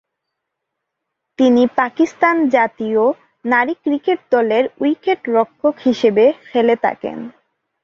তিনি 1.39 1.63
পাকিস্তান 1.77 2.35
জাতীয় 2.49 3.03
নারী 3.45 3.73
ক্রিকেট 3.83 4.19
দলের 4.31 4.63
উইকেট-রক্ষক 4.81 5.75
হিসেবে 5.85 6.25
খেলে 6.45 6.75
থাকেন। 6.75 7.17